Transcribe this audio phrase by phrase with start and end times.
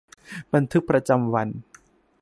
[0.53, 1.47] บันทึกประจำวัน